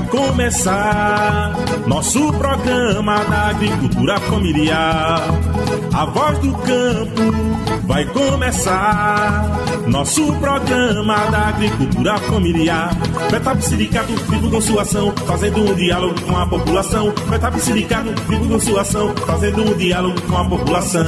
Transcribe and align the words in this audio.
vai 0.00 0.06
começar. 0.06 1.52
Nosso 1.86 2.32
programa 2.34 3.24
da 3.24 3.48
agricultura 3.48 4.20
familiar. 4.20 5.28
A 5.92 6.04
voz 6.06 6.38
do 6.38 6.52
campo 6.52 7.22
vai 7.86 8.04
começar. 8.06 9.60
Nosso 9.86 10.32
programa 10.34 11.16
da 11.30 11.48
agricultura 11.48 12.18
familiar. 12.18 12.90
Metap 13.30 13.62
Sindicato 13.62 14.14
vivo 14.14 14.50
com 14.50 14.60
sua 14.60 14.82
ação, 14.82 15.12
fazendo 15.26 15.70
um 15.70 15.74
diálogo 15.74 16.20
com 16.22 16.36
a 16.36 16.46
população. 16.46 17.12
Metap 17.28 17.60
Sindicato 17.60 18.10
vivo 18.28 18.48
com 18.48 18.60
sua 18.60 18.82
ação, 18.82 19.14
fazendo 19.26 19.62
um 19.62 19.74
diálogo 19.76 20.20
com 20.22 20.36
a 20.36 20.44
população. 20.48 21.04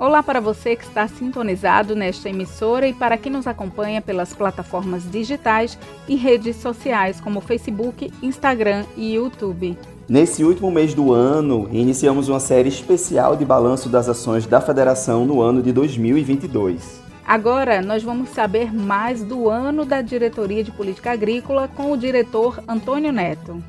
Olá 0.00 0.22
para 0.22 0.40
você 0.40 0.74
que 0.76 0.84
está 0.84 1.06
sintonizado 1.06 1.94
nesta 1.94 2.30
emissora 2.30 2.88
e 2.88 2.94
para 2.94 3.18
quem 3.18 3.30
nos 3.30 3.46
acompanha 3.46 4.00
pelas 4.00 4.32
plataformas 4.32 5.02
digitais 5.02 5.78
e 6.08 6.16
redes 6.16 6.56
sociais 6.56 7.20
como 7.20 7.42
Facebook, 7.42 8.10
Instagram 8.22 8.86
e 8.96 9.16
YouTube. 9.16 9.76
Nesse 10.08 10.42
último 10.42 10.70
mês 10.70 10.94
do 10.94 11.12
ano, 11.12 11.68
iniciamos 11.70 12.30
uma 12.30 12.40
série 12.40 12.70
especial 12.70 13.36
de 13.36 13.44
balanço 13.44 13.90
das 13.90 14.08
ações 14.08 14.46
da 14.46 14.58
Federação 14.58 15.26
no 15.26 15.42
ano 15.42 15.62
de 15.62 15.70
2022. 15.70 17.02
Agora 17.26 17.82
nós 17.82 18.02
vamos 18.02 18.30
saber 18.30 18.72
mais 18.72 19.22
do 19.22 19.50
ano 19.50 19.84
da 19.84 20.00
Diretoria 20.00 20.64
de 20.64 20.70
Política 20.70 21.12
Agrícola 21.12 21.68
com 21.68 21.92
o 21.92 21.96
diretor 21.98 22.64
Antônio 22.66 23.12
Neto. 23.12 23.62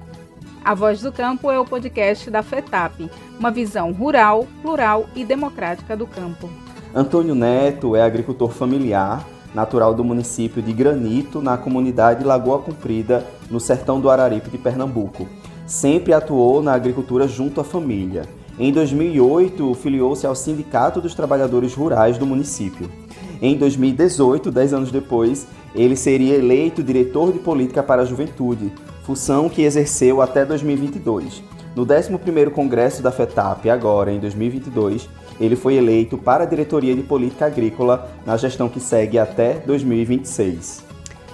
A 0.64 0.76
Voz 0.76 1.02
do 1.02 1.12
Campo 1.12 1.50
é 1.50 1.60
o 1.60 1.66
podcast 1.66 2.30
da 2.30 2.44
FETAP, 2.44 3.10
uma 3.40 3.50
visão 3.50 3.92
rural, 3.92 4.46
plural 4.62 5.08
e 5.16 5.26
democrática 5.26 5.98
do 5.98 6.06
campo. 6.06 6.48
Antônio 6.94 7.34
Neto 7.34 7.96
é 7.96 8.04
agricultor 8.04 8.52
familiar, 8.52 9.26
natural 9.56 9.96
do 9.96 10.04
município 10.04 10.62
de 10.62 10.72
Granito, 10.72 11.42
na 11.42 11.58
comunidade 11.58 12.24
Lagoa 12.24 12.60
Comprida, 12.60 13.26
no 13.50 13.60
sertão 13.60 14.00
do 14.00 14.08
Araripe 14.08 14.52
de 14.52 14.60
Pernambuco. 14.60 15.28
Sempre 15.66 16.14
atuou 16.14 16.62
na 16.62 16.74
agricultura 16.74 17.28
junto 17.28 17.60
à 17.60 17.64
família. 17.64 18.22
Em 18.60 18.72
2008, 18.72 19.74
filiou-se 19.74 20.28
ao 20.28 20.36
Sindicato 20.36 21.02
dos 21.02 21.16
Trabalhadores 21.16 21.74
Rurais 21.74 22.20
do 22.20 22.28
município. 22.28 22.88
Em 23.42 23.58
2018, 23.58 24.52
dez 24.52 24.74
anos 24.74 24.92
depois, 24.92 25.48
ele 25.74 25.96
seria 25.96 26.36
eleito 26.36 26.84
diretor 26.84 27.34
de 27.34 27.40
política 27.40 27.82
para 27.82 28.04
a 28.04 28.06
juventude, 28.06 28.72
função 29.04 29.50
que 29.50 29.64
exerceu 29.64 30.22
até 30.22 30.46
2022. 30.46 31.44
No 31.76 31.86
11º 31.86 32.50
Congresso 32.52 33.02
da 33.02 33.12
FETAP, 33.12 33.70
agora 33.70 34.12
em 34.12 34.20
2022, 34.20 35.08
ele 35.40 35.56
foi 35.56 35.76
eleito 35.76 36.18
para 36.18 36.44
a 36.44 36.48
diretoria 36.48 36.96
de 36.96 37.02
política 37.02 37.46
agrícola 37.46 38.12
na 38.26 38.38
gestão 38.38 38.68
que 38.68 38.80
segue 38.80 39.18
até 39.18 39.54
2026. 39.66 40.91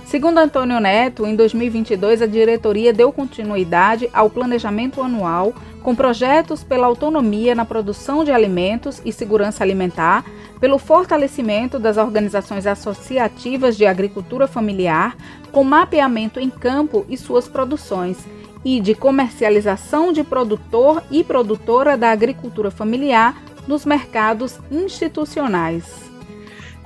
Segundo 0.07 0.37
Antônio 0.37 0.79
Neto, 0.79 1.25
em 1.25 1.35
2022 1.35 2.21
a 2.21 2.25
diretoria 2.25 2.93
deu 2.93 3.11
continuidade 3.11 4.09
ao 4.13 4.29
planejamento 4.29 5.01
anual 5.01 5.53
com 5.83 5.93
projetos 5.93 6.63
pela 6.63 6.87
autonomia 6.87 7.53
na 7.53 7.65
produção 7.65 8.23
de 8.23 8.31
alimentos 8.31 9.01
e 9.03 9.11
segurança 9.11 9.65
alimentar, 9.65 10.23
pelo 10.61 10.77
fortalecimento 10.77 11.77
das 11.77 11.97
organizações 11.97 12.65
associativas 12.65 13.75
de 13.75 13.85
agricultura 13.85 14.47
familiar, 14.47 15.13
com 15.51 15.65
mapeamento 15.65 16.39
em 16.39 16.49
campo 16.49 17.05
e 17.09 17.17
suas 17.17 17.49
produções, 17.49 18.17
e 18.63 18.79
de 18.79 18.95
comercialização 18.95 20.13
de 20.13 20.23
produtor 20.23 21.03
e 21.11 21.21
produtora 21.21 21.97
da 21.97 22.11
agricultura 22.11 22.71
familiar 22.71 23.35
nos 23.67 23.85
mercados 23.85 24.57
institucionais. 24.71 26.16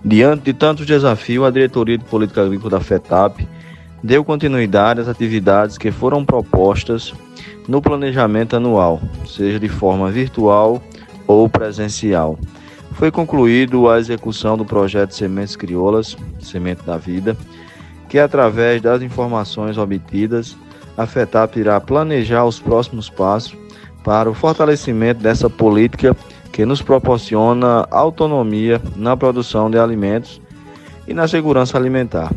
Diante 0.03 0.45
de 0.45 0.53
tantos 0.53 0.87
desafios, 0.87 1.45
a 1.45 1.51
Diretoria 1.51 1.95
de 1.95 2.03
Política 2.03 2.41
Agrícola 2.41 2.71
da 2.71 2.79
FETAP 2.79 3.47
deu 4.03 4.25
continuidade 4.25 4.99
às 4.99 5.07
atividades 5.07 5.77
que 5.77 5.91
foram 5.91 6.25
propostas 6.25 7.13
no 7.67 7.79
planejamento 7.83 8.55
anual, 8.55 8.99
seja 9.27 9.59
de 9.59 9.69
forma 9.69 10.09
virtual 10.09 10.81
ou 11.27 11.47
presencial. 11.47 12.39
Foi 12.93 13.11
concluído 13.11 13.87
a 13.87 13.99
execução 13.99 14.57
do 14.57 14.65
projeto 14.65 15.13
Sementes 15.13 15.55
Crioulas, 15.55 16.17
Semente 16.39 16.81
da 16.83 16.97
Vida, 16.97 17.37
que 18.09 18.17
através 18.17 18.81
das 18.81 19.03
informações 19.03 19.77
obtidas, 19.77 20.57
a 20.97 21.05
FETAP 21.05 21.57
irá 21.57 21.79
planejar 21.79 22.43
os 22.43 22.59
próximos 22.59 23.07
passos 23.07 23.55
para 24.03 24.29
o 24.29 24.33
fortalecimento 24.33 25.21
dessa 25.21 25.47
política 25.47 26.17
que 26.51 26.65
nos 26.65 26.81
proporciona 26.81 27.87
autonomia 27.89 28.81
na 28.95 29.15
produção 29.15 29.69
de 29.71 29.79
alimentos 29.79 30.41
e 31.07 31.13
na 31.13 31.27
segurança 31.27 31.77
alimentar. 31.77 32.33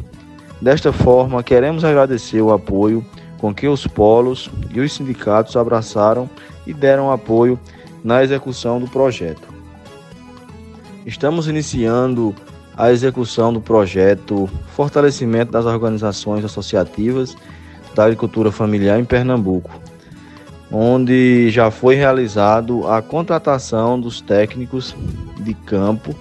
Desta 0.60 0.92
forma, 0.92 1.42
queremos 1.42 1.84
agradecer 1.84 2.40
o 2.40 2.52
apoio 2.52 3.04
com 3.38 3.52
que 3.52 3.68
os 3.68 3.86
polos 3.86 4.48
e 4.72 4.80
os 4.80 4.92
sindicatos 4.92 5.56
abraçaram 5.56 6.30
e 6.66 6.72
deram 6.72 7.10
apoio 7.10 7.58
na 8.02 8.22
execução 8.22 8.80
do 8.80 8.88
projeto. 8.88 9.46
Estamos 11.04 11.48
iniciando 11.48 12.34
a 12.76 12.90
execução 12.90 13.52
do 13.52 13.60
projeto 13.60 14.48
Fortalecimento 14.74 15.52
das 15.52 15.66
Organizações 15.66 16.44
Associativas 16.44 17.36
da 17.94 18.04
Agricultura 18.04 18.50
Familiar 18.50 18.98
em 18.98 19.04
Pernambuco, 19.04 19.70
onde 20.74 21.50
já 21.50 21.70
foi 21.70 21.94
realizado 21.94 22.86
a 22.88 23.00
contratação 23.00 24.00
dos 24.00 24.20
técnicos 24.20 24.94
de 25.38 25.54
campo 25.54 26.12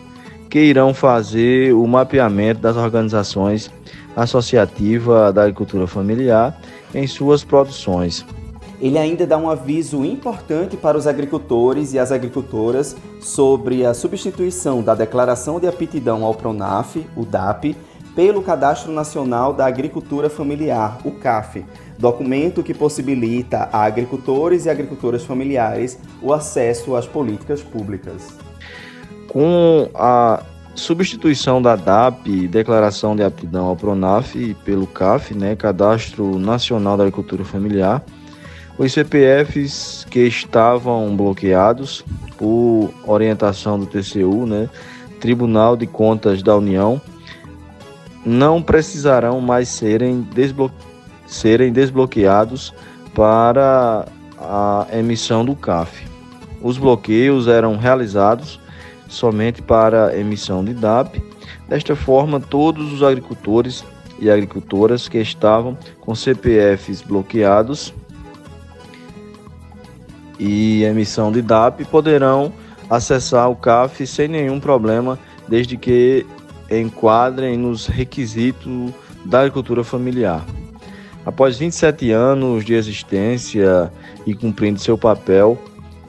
que 0.47 0.59
irão 0.59 0.93
fazer 0.93 1.73
o 1.73 1.87
mapeamento 1.87 2.61
das 2.61 2.77
organizações 2.77 3.71
associativas 4.15 5.33
da 5.33 5.41
agricultura 5.41 5.87
familiar 5.87 6.55
em 6.93 7.07
suas 7.07 7.43
produções. 7.43 8.23
Ele 8.79 8.99
ainda 8.99 9.25
dá 9.25 9.37
um 9.37 9.49
aviso 9.49 10.05
importante 10.05 10.77
para 10.77 10.97
os 10.97 11.07
agricultores 11.07 11.93
e 11.93 11.99
as 11.99 12.11
agricultoras 12.11 12.95
sobre 13.19 13.83
a 13.83 13.93
substituição 13.93 14.83
da 14.83 14.93
declaração 14.93 15.59
de 15.59 15.67
aptidão 15.67 16.23
ao 16.23 16.35
PRONAF, 16.35 17.03
o 17.15 17.25
DAP, 17.25 17.75
pelo 18.15 18.41
Cadastro 18.41 18.91
Nacional 18.91 19.53
da 19.53 19.65
Agricultura 19.65 20.29
Familiar, 20.29 20.99
o 21.03 21.11
CAF, 21.11 21.65
documento 21.97 22.63
que 22.63 22.73
possibilita 22.73 23.69
a 23.71 23.83
agricultores 23.83 24.65
e 24.65 24.69
agricultoras 24.69 25.23
familiares 25.23 25.97
o 26.21 26.33
acesso 26.33 26.95
às 26.95 27.07
políticas 27.07 27.61
públicas. 27.61 28.35
Com 29.27 29.89
a 29.95 30.43
substituição 30.75 31.61
da 31.61 31.75
DAP, 31.75 32.47
Declaração 32.47 33.15
de 33.15 33.23
Aptidão 33.23 33.65
ao 33.65 33.75
PRONAF, 33.75 34.55
pelo 34.65 34.87
CAF, 34.87 35.33
né, 35.33 35.55
Cadastro 35.55 36.37
Nacional 36.37 36.97
da 36.97 37.03
Agricultura 37.03 37.43
Familiar, 37.43 38.03
os 38.77 38.91
CPFs 38.91 40.05
que 40.09 40.21
estavam 40.21 41.15
bloqueados 41.15 42.03
por 42.37 42.91
orientação 43.05 43.79
do 43.79 43.85
TCU, 43.85 44.45
né, 44.45 44.69
Tribunal 45.19 45.77
de 45.77 45.87
Contas 45.87 46.41
da 46.41 46.55
União, 46.57 46.99
não 48.25 48.61
precisarão 48.61 49.41
mais 49.41 49.69
serem, 49.69 50.27
serem 51.25 51.73
desbloqueados 51.73 52.73
para 53.13 54.05
a 54.39 54.87
emissão 54.93 55.45
do 55.45 55.55
CAF. 55.55 56.07
Os 56.61 56.77
bloqueios 56.77 57.47
eram 57.47 57.77
realizados 57.77 58.59
somente 59.07 59.61
para 59.61 60.17
emissão 60.17 60.63
de 60.63 60.73
DAP. 60.73 61.21
Desta 61.67 61.95
forma, 61.95 62.39
todos 62.39 62.91
os 62.91 63.03
agricultores 63.03 63.83
e 64.19 64.29
agricultoras 64.29 65.07
que 65.07 65.17
estavam 65.17 65.77
com 65.99 66.15
CPFs 66.15 67.01
bloqueados 67.01 67.93
e 70.39 70.83
emissão 70.83 71.31
de 71.31 71.41
DAP 71.41 71.85
poderão 71.85 72.51
acessar 72.89 73.49
o 73.49 73.55
CAF 73.55 74.05
sem 74.05 74.27
nenhum 74.27 74.59
problema, 74.59 75.17
desde 75.47 75.77
que 75.77 76.25
enquadrem 76.79 77.57
nos 77.57 77.87
requisitos 77.87 78.91
da 79.25 79.41
agricultura 79.41 79.83
familiar. 79.83 80.45
Após 81.25 81.57
27 81.57 82.11
anos 82.11 82.65
de 82.65 82.73
existência 82.73 83.91
e 84.25 84.33
cumprindo 84.33 84.79
seu 84.79 84.97
papel 84.97 85.57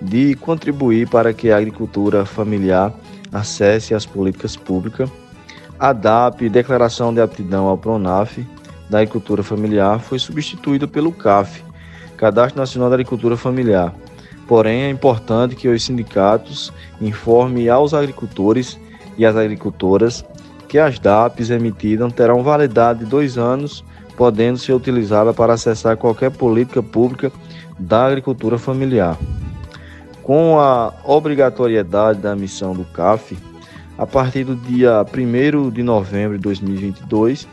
de 0.00 0.34
contribuir 0.34 1.08
para 1.08 1.32
que 1.32 1.50
a 1.50 1.56
agricultura 1.56 2.24
familiar 2.24 2.92
acesse 3.32 3.94
as 3.94 4.04
políticas 4.04 4.56
públicas, 4.56 5.08
a 5.78 5.92
DAP, 5.92 6.48
Declaração 6.48 7.12
de 7.12 7.20
Aptidão 7.20 7.66
ao 7.66 7.78
PRONAF, 7.78 8.46
da 8.88 8.98
Agricultura 8.98 9.42
Familiar, 9.42 9.98
foi 9.98 10.18
substituída 10.18 10.86
pelo 10.86 11.10
CAF, 11.10 11.62
Cadastro 12.16 12.60
Nacional 12.60 12.88
da 12.90 12.96
Agricultura 12.96 13.36
Familiar. 13.36 13.94
Porém, 14.46 14.82
é 14.82 14.90
importante 14.90 15.56
que 15.56 15.68
os 15.68 15.82
sindicatos 15.82 16.72
informem 17.00 17.68
aos 17.68 17.94
agricultores 17.94 18.78
e 19.16 19.24
às 19.24 19.36
agricultoras 19.36 20.24
que 20.74 20.78
as 20.80 20.98
DAPs 20.98 21.50
emitidas 21.50 22.12
terão 22.12 22.42
validade 22.42 22.98
de 22.98 23.04
dois 23.04 23.38
anos, 23.38 23.84
podendo 24.16 24.58
ser 24.58 24.72
utilizada 24.72 25.32
para 25.32 25.52
acessar 25.52 25.96
qualquer 25.96 26.32
política 26.32 26.82
pública 26.82 27.30
da 27.78 28.06
agricultura 28.06 28.58
familiar. 28.58 29.16
Com 30.24 30.58
a 30.58 30.92
obrigatoriedade 31.04 32.18
da 32.18 32.32
emissão 32.32 32.74
do 32.74 32.84
CAF, 32.86 33.38
a 33.96 34.04
partir 34.04 34.42
do 34.42 34.56
dia 34.56 35.06
1 35.06 35.70
de 35.70 35.84
novembro 35.84 36.36
de 36.38 36.42
2022, 36.42 37.46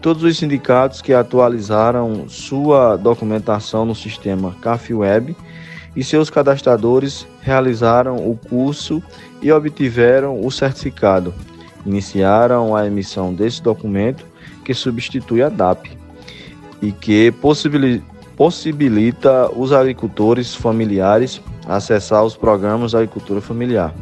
todos 0.00 0.22
os 0.22 0.38
sindicatos 0.38 1.02
que 1.02 1.12
atualizaram 1.12 2.26
sua 2.26 2.96
documentação 2.96 3.84
no 3.84 3.94
sistema 3.94 4.56
CAFWeb 4.62 5.36
e 5.94 6.02
seus 6.02 6.30
cadastradores 6.30 7.26
realizaram 7.42 8.16
o 8.16 8.34
curso 8.34 9.02
e 9.42 9.52
obtiveram 9.52 10.42
o 10.42 10.50
certificado. 10.50 11.34
Iniciaram 11.84 12.76
a 12.76 12.86
emissão 12.86 13.34
desse 13.34 13.62
documento 13.62 14.24
que 14.64 14.72
substitui 14.72 15.42
a 15.42 15.48
DAP 15.48 15.90
e 16.80 16.92
que 16.92 17.32
possibilita 18.36 19.50
os 19.56 19.72
agricultores 19.72 20.54
familiares 20.54 21.40
acessar 21.66 22.24
os 22.24 22.36
programas 22.36 22.90
de 22.90 22.96
agricultura 22.96 23.40
familiar. 23.40 23.94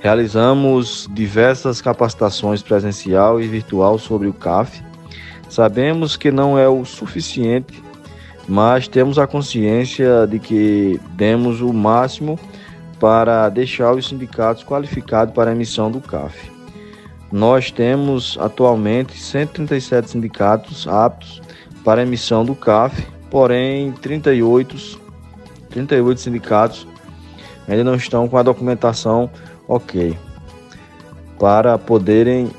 Realizamos 0.00 1.08
diversas 1.12 1.80
capacitações 1.80 2.62
presencial 2.62 3.40
e 3.40 3.48
virtual 3.48 3.98
sobre 3.98 4.28
o 4.28 4.32
CAF. 4.32 4.82
Sabemos 5.48 6.16
que 6.16 6.30
não 6.30 6.58
é 6.58 6.68
o 6.68 6.84
suficiente, 6.84 7.82
mas 8.48 8.86
temos 8.86 9.18
a 9.18 9.26
consciência 9.26 10.26
de 10.26 10.38
que 10.38 11.00
demos 11.12 11.60
o 11.60 11.72
máximo 11.72 12.38
para 13.00 13.48
deixar 13.48 13.92
os 13.92 14.08
sindicatos 14.08 14.62
qualificados 14.62 15.34
para 15.34 15.50
a 15.50 15.54
emissão 15.54 15.90
do 15.90 16.00
CAF. 16.00 16.55
Nós 17.30 17.70
temos 17.70 18.38
atualmente 18.40 19.18
137 19.18 20.10
sindicatos 20.10 20.86
aptos 20.86 21.42
para 21.84 22.02
emissão 22.02 22.44
do 22.44 22.54
CAF, 22.54 23.06
porém 23.30 23.92
38, 23.92 25.00
38 25.70 26.20
sindicatos 26.20 26.86
ainda 27.68 27.82
não 27.82 27.96
estão 27.96 28.28
com 28.28 28.38
a 28.38 28.42
documentação 28.42 29.28
ok 29.66 30.16
para 31.38 31.76
poderem 31.78 32.50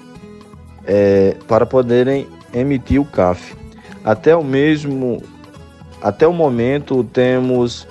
é, 0.86 1.36
para 1.48 1.66
poderem 1.66 2.28
emitir 2.54 3.02
o 3.02 3.06
CAF. 3.06 3.56
Até 4.04 4.36
o 4.36 4.44
mesmo 4.44 5.22
até 6.02 6.28
o 6.28 6.34
momento 6.34 7.04
temos 7.06 7.88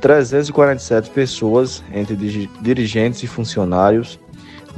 347 0.00 1.10
pessoas 1.10 1.82
entre 1.92 2.14
dirigentes 2.60 3.22
e 3.22 3.26
funcionários 3.26 4.18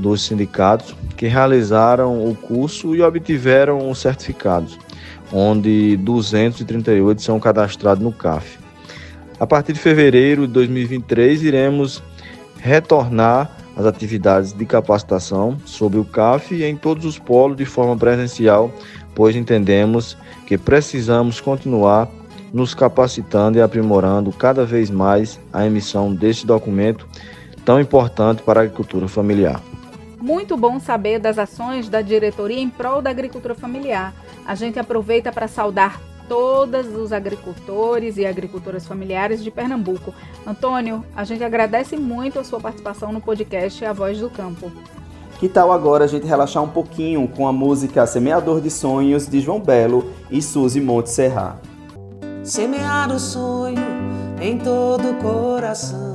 dos 0.00 0.22
sindicatos 0.22 0.94
que 1.16 1.26
realizaram 1.26 2.26
o 2.26 2.34
curso 2.34 2.96
e 2.96 3.02
obtiveram 3.02 3.90
os 3.90 3.98
certificados, 3.98 4.78
onde 5.32 5.96
238 5.98 7.22
são 7.22 7.38
cadastrados 7.38 8.02
no 8.02 8.10
CAF. 8.10 8.58
A 9.38 9.46
partir 9.46 9.72
de 9.72 9.78
fevereiro 9.78 10.46
de 10.46 10.52
2023, 10.52 11.42
iremos 11.42 12.02
retornar 12.58 13.56
às 13.76 13.86
atividades 13.86 14.52
de 14.52 14.66
capacitação 14.66 15.56
sobre 15.64 15.98
o 15.98 16.04
CAF 16.04 16.62
em 16.62 16.76
todos 16.76 17.04
os 17.04 17.18
polos 17.18 17.56
de 17.56 17.64
forma 17.64 17.96
presencial, 17.96 18.70
pois 19.14 19.36
entendemos 19.36 20.16
que 20.46 20.58
precisamos 20.58 21.40
continuar 21.40 22.08
nos 22.52 22.74
capacitando 22.74 23.58
e 23.58 23.62
aprimorando 23.62 24.32
cada 24.32 24.64
vez 24.64 24.90
mais 24.90 25.38
a 25.52 25.66
emissão 25.66 26.12
desse 26.12 26.44
documento 26.44 27.06
tão 27.64 27.80
importante 27.80 28.42
para 28.42 28.60
a 28.60 28.62
agricultura 28.64 29.06
familiar. 29.06 29.60
Muito 30.20 30.56
bom 30.56 30.78
saber 30.78 31.18
das 31.18 31.38
ações 31.38 31.88
da 31.88 32.02
diretoria 32.02 32.60
em 32.60 32.68
prol 32.68 33.00
da 33.00 33.08
agricultura 33.08 33.54
familiar. 33.54 34.12
A 34.46 34.54
gente 34.54 34.78
aproveita 34.78 35.32
para 35.32 35.48
saudar 35.48 35.98
todos 36.28 36.94
os 36.94 37.12
agricultores 37.12 38.16
e 38.16 38.26
agricultoras 38.26 38.86
familiares 38.86 39.42
de 39.42 39.50
Pernambuco. 39.50 40.14
Antônio, 40.46 41.04
a 41.16 41.24
gente 41.24 41.42
agradece 41.42 41.96
muito 41.96 42.38
a 42.38 42.44
sua 42.44 42.60
participação 42.60 43.12
no 43.12 43.20
podcast 43.20 43.84
A 43.84 43.92
Voz 43.92 44.18
do 44.20 44.28
Campo. 44.28 44.70
Que 45.40 45.48
tal 45.48 45.72
agora 45.72 46.04
a 46.04 46.06
gente 46.06 46.26
relaxar 46.26 46.62
um 46.62 46.68
pouquinho 46.68 47.26
com 47.26 47.48
a 47.48 47.52
música 47.52 48.06
Semeador 48.06 48.60
de 48.60 48.70
Sonhos 48.70 49.26
de 49.26 49.40
João 49.40 49.58
Belo 49.58 50.12
e 50.30 50.42
Suzy 50.42 50.82
Monte 50.82 51.08
Serra? 51.08 51.58
Semear 52.44 53.10
o 53.10 53.18
sonho 53.18 53.82
em 54.40 54.58
todo 54.58 55.10
o 55.10 55.14
coração 55.14 56.09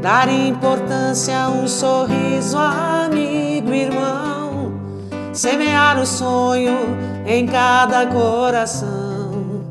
Dar 0.00 0.28
importância 0.28 1.36
a 1.36 1.48
um 1.48 1.66
sorriso, 1.66 2.56
amigo, 2.56 3.72
irmão. 3.72 4.72
Semear 5.32 5.98
o 5.98 6.06
sonho 6.06 6.96
em 7.26 7.46
cada 7.46 8.06
coração. 8.06 9.64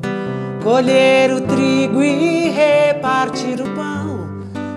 Colher 0.63 1.31
o 1.31 1.41
trigo 1.41 2.03
e 2.03 2.49
repartir 2.49 3.61
o 3.61 3.73
pão. 3.73 4.27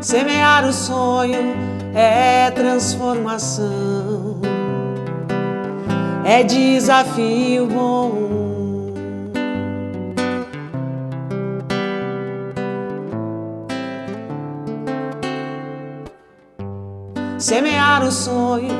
Semear 0.01 0.65
o 0.65 0.73
sonho 0.73 1.55
é 1.95 2.51
transformação. 2.53 4.41
É 6.25 6.45
desafio 6.45 7.67
bom 7.67 8.40
Semear 17.51 18.05
o 18.05 18.13
sonho 18.13 18.71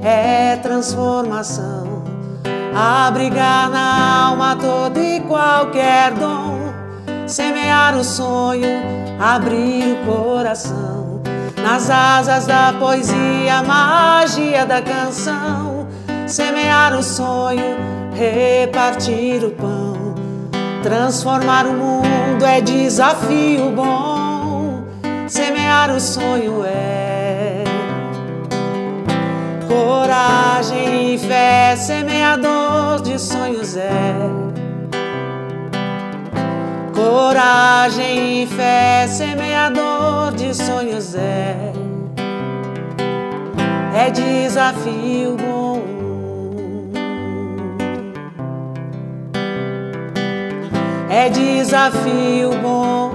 é 0.00 0.54
transformação. 0.54 2.04
Abrigar 2.72 3.68
na 3.68 4.26
alma 4.28 4.54
todo 4.54 5.00
e 5.00 5.18
qualquer 5.22 6.12
dom. 6.12 6.72
Semear 7.26 7.96
o 7.96 8.04
sonho, 8.04 8.80
abrir 9.18 9.94
o 9.94 10.06
coração. 10.06 11.20
Nas 11.64 11.90
asas 11.90 12.46
da 12.46 12.72
poesia, 12.78 13.60
magia 13.64 14.64
da 14.66 14.80
canção. 14.80 15.88
Semear 16.24 16.96
o 16.96 17.02
sonho, 17.02 17.76
repartir 18.14 19.42
o 19.42 19.50
pão. 19.50 20.14
Transformar 20.80 21.66
o 21.66 21.72
mundo 21.72 22.44
é 22.44 22.60
desafio 22.60 23.72
bom. 23.72 24.84
Semear 25.26 25.90
o 25.90 25.98
sonho 25.98 26.64
é 26.64 27.01
Coragem 29.72 31.14
e 31.14 31.18
fé, 31.18 31.74
semeador 31.76 33.00
de 33.00 33.18
sonhos 33.18 33.74
é. 33.74 33.90
Coragem 36.94 38.42
e 38.42 38.46
fé, 38.46 39.06
semeador 39.08 40.34
de 40.34 40.54
sonhos 40.54 41.14
é. 41.14 41.72
É 43.96 44.10
desafio 44.10 45.38
bom. 45.38 45.82
É 51.08 51.30
desafio 51.30 52.50
bom. 52.60 53.10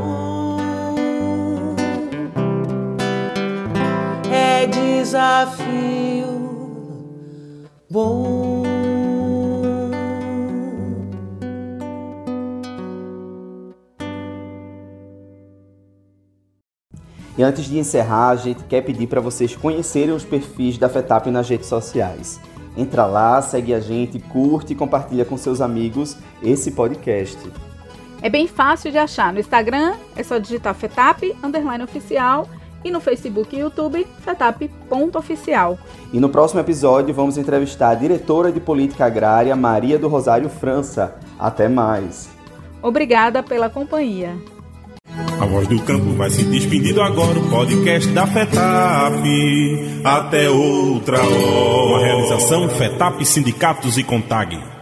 É 4.31 4.65
desafio 4.65 6.16
bom. 7.97 8.63
E 17.35 17.43
antes 17.43 17.65
de 17.65 17.77
encerrar, 17.77 18.29
a 18.29 18.35
gente 18.35 18.63
quer 18.63 18.81
pedir 18.81 19.07
para 19.07 19.21
vocês 19.21 19.55
conhecerem 19.55 20.13
os 20.13 20.23
perfis 20.23 20.77
da 20.77 20.89
FETAP 20.89 21.29
nas 21.29 21.47
redes 21.49 21.67
sociais. 21.67 22.39
Entra 22.75 23.05
lá, 23.05 23.41
segue 23.41 23.73
a 23.73 23.79
gente, 23.79 24.19
curte 24.19 24.73
e 24.73 24.75
compartilha 24.75 25.25
com 25.25 25.37
seus 25.37 25.61
amigos 25.61 26.17
esse 26.41 26.71
podcast. 26.71 27.37
É 28.21 28.29
bem 28.29 28.47
fácil 28.47 28.91
de 28.91 28.97
achar. 28.97 29.31
No 29.31 29.39
Instagram 29.39 29.95
é 30.15 30.23
só 30.23 30.39
digitar 30.39 30.73
FETAP, 30.73 31.35
underline 31.43 31.83
oficial 31.83 32.47
e 32.83 32.91
no 32.91 32.99
Facebook 32.99 33.55
e 33.55 33.59
YouTube, 33.59 34.05
fetap.oficial. 34.21 35.77
E 36.13 36.19
no 36.19 36.29
próximo 36.29 36.59
episódio 36.59 37.13
vamos 37.13 37.37
entrevistar 37.37 37.89
a 37.89 37.95
diretora 37.95 38.51
de 38.51 38.59
política 38.59 39.05
agrária 39.05 39.55
Maria 39.55 39.99
do 39.99 40.07
Rosário 40.07 40.49
França. 40.49 41.15
Até 41.37 41.67
mais. 41.67 42.29
Obrigada 42.81 43.43
pela 43.43 43.69
companhia. 43.69 44.35
A 45.39 45.45
voz 45.45 45.67
do 45.67 45.79
campo 45.83 46.13
vai 46.13 46.29
se 46.29 46.43
despedindo 46.43 47.01
agora, 47.01 47.39
o 47.39 47.49
podcast 47.49 48.11
da 48.11 48.25
FETAP. 48.25 49.23
Até 50.03 50.49
outra 50.49 51.19
hora. 51.19 51.85
Uma 51.87 51.99
realização 51.99 52.69
FETAP 52.69 53.23
Sindicatos 53.25 53.97
e 53.97 54.03
Contag. 54.03 54.76